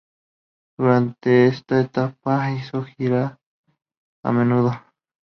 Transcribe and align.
Durante 0.79 1.45
esta 1.45 1.79
etapa 1.79 2.49
hizo 2.53 2.81
giras 2.97 3.37
a 4.23 4.31
menudo. 4.31 4.71